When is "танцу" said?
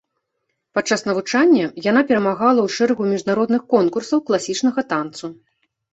4.95-5.31